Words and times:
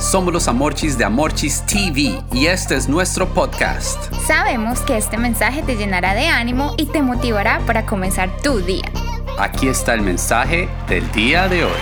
Somos 0.00 0.32
los 0.32 0.48
Amorchis 0.48 0.96
de 0.96 1.04
Amorchis 1.04 1.62
TV 1.66 2.22
y 2.32 2.46
este 2.46 2.74
es 2.74 2.88
nuestro 2.88 3.28
podcast. 3.28 4.10
Sabemos 4.26 4.80
que 4.80 4.96
este 4.96 5.18
mensaje 5.18 5.62
te 5.62 5.76
llenará 5.76 6.14
de 6.14 6.26
ánimo 6.26 6.72
y 6.78 6.86
te 6.86 7.02
motivará 7.02 7.60
para 7.66 7.84
comenzar 7.84 8.34
tu 8.42 8.60
día. 8.60 8.90
Aquí 9.38 9.68
está 9.68 9.92
el 9.92 10.00
mensaje 10.00 10.70
del 10.88 11.12
día 11.12 11.48
de 11.48 11.64
hoy. 11.64 11.80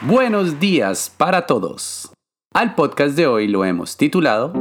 Buenos 0.00 0.58
días 0.58 1.12
para 1.14 1.44
todos. 1.44 2.10
Al 2.54 2.74
podcast 2.74 3.14
de 3.16 3.26
hoy 3.26 3.46
lo 3.46 3.66
hemos 3.66 3.98
titulado 3.98 4.54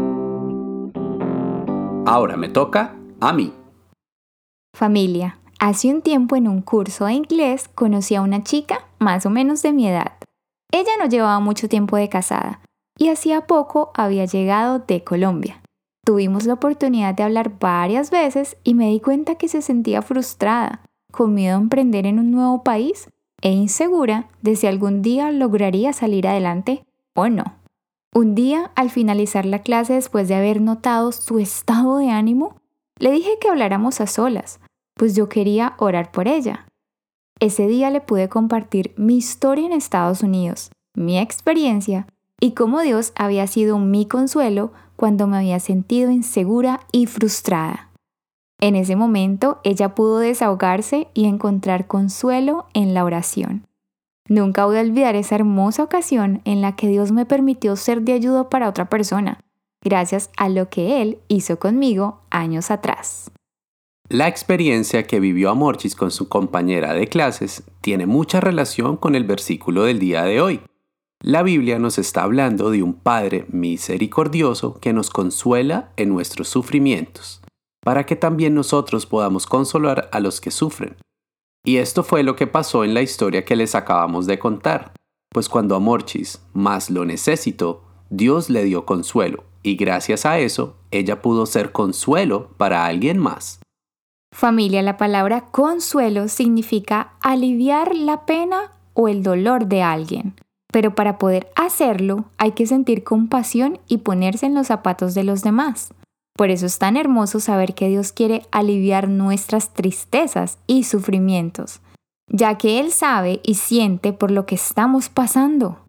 Ahora 2.05 2.35
me 2.35 2.49
toca 2.49 2.95
a 3.21 3.31
mí. 3.31 3.53
Familia, 4.77 5.39
hace 5.57 5.87
un 5.87 6.01
tiempo 6.01 6.35
en 6.35 6.49
un 6.49 6.61
curso 6.61 7.05
de 7.05 7.13
inglés 7.13 7.69
conocí 7.73 8.15
a 8.15 8.21
una 8.21 8.43
chica 8.43 8.88
más 8.99 9.25
o 9.25 9.29
menos 9.29 9.61
de 9.61 9.73
mi 9.73 9.87
edad. 9.87 10.13
Ella 10.71 10.91
no 10.99 11.07
llevaba 11.07 11.39
mucho 11.39 11.67
tiempo 11.67 11.97
de 11.97 12.09
casada 12.09 12.61
y 12.97 13.09
hacía 13.09 13.47
poco 13.47 13.91
había 13.95 14.25
llegado 14.25 14.79
de 14.79 15.03
Colombia. 15.03 15.61
Tuvimos 16.05 16.45
la 16.45 16.53
oportunidad 16.53 17.13
de 17.15 17.23
hablar 17.23 17.59
varias 17.59 18.11
veces 18.11 18.57
y 18.63 18.73
me 18.73 18.89
di 18.89 18.99
cuenta 18.99 19.35
que 19.35 19.47
se 19.47 19.61
sentía 19.61 20.01
frustrada, 20.01 20.81
con 21.11 21.33
miedo 21.33 21.55
a 21.55 21.61
emprender 21.61 22.05
en 22.05 22.19
un 22.19 22.31
nuevo 22.31 22.63
país 22.63 23.09
e 23.41 23.51
insegura 23.51 24.27
de 24.41 24.55
si 24.55 24.67
algún 24.67 25.01
día 25.01 25.31
lograría 25.31 25.93
salir 25.93 26.27
adelante 26.27 26.83
o 27.15 27.29
no. 27.29 27.55
Un 28.13 28.33
día, 28.33 28.71
al 28.75 28.89
finalizar 28.89 29.45
la 29.45 29.61
clase 29.61 29.93
después 29.93 30.27
de 30.27 30.35
haber 30.35 30.61
notado 30.61 31.11
su 31.11 31.37
estado 31.37 31.97
de 31.97 32.09
ánimo, 32.09 32.55
le 32.97 33.11
dije 33.11 33.37
que 33.39 33.49
habláramos 33.49 34.01
a 34.01 34.07
solas, 34.07 34.59
pues 34.95 35.15
yo 35.15 35.29
quería 35.29 35.75
orar 35.77 36.11
por 36.11 36.27
ella. 36.27 36.65
Ese 37.39 37.67
día 37.67 37.89
le 37.89 38.01
pude 38.01 38.27
compartir 38.27 38.93
mi 38.97 39.15
historia 39.15 39.65
en 39.65 39.71
Estados 39.71 40.23
Unidos, 40.23 40.71
mi 40.93 41.17
experiencia 41.17 42.05
y 42.41 42.51
cómo 42.51 42.81
Dios 42.81 43.13
había 43.15 43.47
sido 43.47 43.79
mi 43.79 44.05
consuelo 44.05 44.71
cuando 44.97 45.27
me 45.27 45.37
había 45.37 45.59
sentido 45.61 46.11
insegura 46.11 46.81
y 46.91 47.05
frustrada. 47.05 47.89
En 48.59 48.75
ese 48.75 48.97
momento 48.97 49.59
ella 49.63 49.95
pudo 49.95 50.19
desahogarse 50.19 51.07
y 51.13 51.25
encontrar 51.25 51.87
consuelo 51.87 52.65
en 52.73 52.93
la 52.93 53.05
oración. 53.05 53.65
Nunca 54.27 54.65
voy 54.65 54.77
a 54.77 54.81
olvidar 54.81 55.15
esa 55.15 55.35
hermosa 55.35 55.83
ocasión 55.83 56.41
en 56.43 56.61
la 56.61 56.75
que 56.75 56.89
Dios 56.89 57.13
me 57.13 57.25
permitió 57.25 57.77
ser 57.77 58.01
de 58.01 58.13
ayuda 58.13 58.49
para 58.49 58.67
otra 58.67 58.89
persona, 58.89 59.39
gracias 59.81 60.29
a 60.35 60.49
lo 60.49 60.69
que 60.69 61.01
Él 61.01 61.19
hizo 61.29 61.57
conmigo 61.57 62.19
años 62.29 62.69
atrás. 62.69 63.31
La 64.11 64.27
experiencia 64.27 65.03
que 65.03 65.19
vivió 65.19 65.51
Amorchis 65.51 65.95
con 65.95 66.09
su 66.09 66.29
compañera 66.29 66.95
de 66.95 67.05
clases 67.05 67.61
tiene 67.79 68.07
mucha 68.07 68.39
relación 68.39 68.97
con 68.97 69.13
el 69.13 69.23
versículo 69.23 69.83
del 69.83 69.99
día 69.99 70.23
de 70.23 70.41
hoy. 70.41 70.61
La 71.21 71.43
Biblia 71.43 71.77
nos 71.77 71.99
está 71.99 72.23
hablando 72.23 72.71
de 72.71 72.81
un 72.81 72.95
Padre 72.95 73.45
misericordioso 73.49 74.79
que 74.79 74.93
nos 74.93 75.11
consuela 75.11 75.93
en 75.95 76.09
nuestros 76.09 76.47
sufrimientos, 76.47 77.41
para 77.85 78.07
que 78.07 78.15
también 78.15 78.55
nosotros 78.55 79.05
podamos 79.05 79.45
consolar 79.45 80.09
a 80.11 80.19
los 80.19 80.41
que 80.41 80.49
sufren. 80.49 80.97
Y 81.63 81.77
esto 81.77 82.01
fue 82.01 82.23
lo 82.23 82.35
que 82.35 82.47
pasó 82.47 82.83
en 82.83 82.95
la 82.95 83.03
historia 83.03 83.45
que 83.45 83.55
les 83.55 83.75
acabamos 83.75 84.25
de 84.25 84.39
contar, 84.39 84.91
pues 85.31 85.47
cuando 85.47 85.75
Amorchis 85.75 86.41
más 86.53 86.89
lo 86.89 87.05
necesitó, 87.05 87.83
Dios 88.09 88.49
le 88.49 88.63
dio 88.63 88.87
consuelo, 88.87 89.43
y 89.61 89.75
gracias 89.75 90.25
a 90.25 90.39
eso 90.39 90.77
ella 90.89 91.21
pudo 91.21 91.45
ser 91.45 91.71
consuelo 91.71 92.49
para 92.57 92.87
alguien 92.87 93.19
más. 93.19 93.59
Familia, 94.39 94.81
la 94.81 94.95
palabra 94.95 95.41
consuelo 95.51 96.29
significa 96.29 97.11
aliviar 97.19 97.93
la 97.93 98.25
pena 98.25 98.71
o 98.93 99.09
el 99.09 99.21
dolor 99.21 99.67
de 99.67 99.83
alguien. 99.83 100.33
Pero 100.71 100.95
para 100.95 101.17
poder 101.17 101.49
hacerlo 101.57 102.23
hay 102.37 102.53
que 102.53 102.65
sentir 102.65 103.03
compasión 103.03 103.79
y 103.89 103.97
ponerse 103.97 104.45
en 104.45 104.55
los 104.55 104.67
zapatos 104.67 105.13
de 105.13 105.25
los 105.25 105.43
demás. 105.43 105.93
Por 106.37 106.51
eso 106.51 106.67
es 106.67 106.79
tan 106.79 106.95
hermoso 106.95 107.41
saber 107.41 107.73
que 107.73 107.89
Dios 107.89 108.13
quiere 108.13 108.43
aliviar 108.49 109.09
nuestras 109.09 109.73
tristezas 109.73 110.57
y 110.67 110.85
sufrimientos, 110.85 111.81
ya 112.29 112.57
que 112.57 112.79
Él 112.79 112.93
sabe 112.93 113.41
y 113.43 113.55
siente 113.55 114.13
por 114.13 114.31
lo 114.31 114.45
que 114.45 114.55
estamos 114.55 115.09
pasando. 115.09 115.79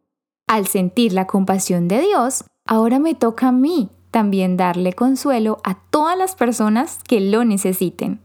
Al 0.49 0.67
sentir 0.67 1.13
la 1.13 1.29
compasión 1.29 1.87
de 1.87 2.01
Dios, 2.01 2.43
ahora 2.67 2.99
me 2.99 3.15
toca 3.15 3.47
a 3.47 3.53
mí 3.53 3.91
también 4.11 4.57
darle 4.57 4.93
consuelo 4.93 5.61
a 5.63 5.77
todas 5.91 6.19
las 6.19 6.35
personas 6.35 6.99
que 7.07 7.21
lo 7.21 7.45
necesiten. 7.45 8.19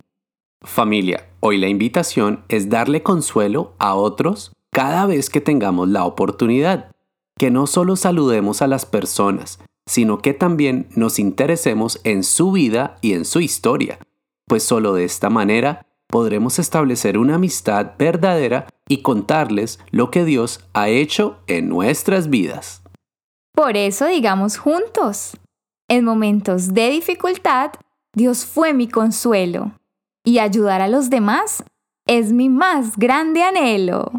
Familia, 0.66 1.30
hoy 1.42 1.60
la 1.60 1.68
invitación 1.68 2.44
es 2.50 2.70
darle 2.70 3.04
consuelo 3.04 3.74
a 3.78 3.94
otros 3.94 4.52
cada 4.72 5.06
vez 5.06 5.30
que 5.30 5.40
tengamos 5.40 5.88
la 5.90 6.06
oportunidad. 6.06 6.92
Que 7.38 7.52
no 7.52 7.68
solo 7.68 7.96
saludemos 7.96 8.64
a 8.64 8.68
las 8.68 8.86
personas, 8.86 9.60
sino 9.86 10.18
que 10.18 10.34
también 10.34 10.88
nos 10.96 11.20
interesemos 11.20 12.02
en 12.04 12.24
su 12.24 12.52
vida 12.52 12.98
y 13.02 13.14
en 13.14 13.26
su 13.26 13.42
historia, 13.42 14.00
pues 14.48 14.64
solo 14.64 14.94
de 14.94 15.04
esta 15.04 15.30
manera 15.30 15.86
podremos 16.08 16.58
establecer 16.58 17.18
una 17.18 17.36
amistad 17.36 17.92
verdadera 18.00 18.68
y 18.88 19.02
contarles 19.04 19.80
lo 19.92 20.10
que 20.10 20.26
Dios 20.26 20.66
ha 20.74 20.90
hecho 20.90 21.38
en 21.46 21.70
nuestras 21.70 22.30
vidas. 22.30 22.82
Por 23.54 23.78
eso 23.78 24.08
digamos 24.08 24.58
juntos, 24.58 25.38
en 25.88 26.06
momentos 26.06 26.74
de 26.74 26.90
dificultad, 26.90 27.72
Dios 28.14 28.46
fue 28.46 28.74
mi 28.74 28.88
consuelo 28.88 29.72
y 30.26 30.40
ayudar 30.40 30.82
a 30.82 30.90
los 30.90 31.10
demás 31.10 31.64
es 32.08 32.34
mi 32.34 32.50
más 32.50 32.98
grande 32.98 33.44
anhelo. 33.44 34.12